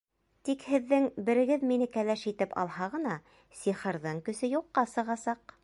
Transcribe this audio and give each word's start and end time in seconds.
Тик 0.47 0.63
һеҙҙең 0.69 1.03
берегеҙ 1.27 1.65
мине 1.71 1.87
кәләш 1.97 2.23
итеп 2.33 2.57
алһа 2.63 2.89
ғына, 2.95 3.13
сихырҙың 3.61 4.25
көсө 4.31 4.51
юҡҡа 4.55 4.89
сығасаҡ. 4.99 5.59